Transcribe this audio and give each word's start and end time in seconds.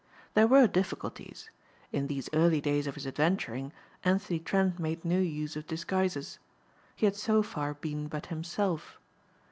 There 0.33 0.47
were 0.47 0.65
difficulties. 0.65 1.51
In 1.91 2.07
these 2.07 2.27
early 2.33 2.59
days 2.59 2.87
of 2.87 2.95
his 2.95 3.05
adventuring 3.05 3.71
Anthony 4.03 4.39
Trent 4.39 4.79
made 4.79 5.05
no 5.05 5.19
use 5.19 5.55
of 5.55 5.67
disguises. 5.67 6.39
He 6.95 7.05
had 7.05 7.15
so 7.15 7.43
far 7.43 7.75
been 7.75 8.07
but 8.07 8.25
himself. 8.25 8.97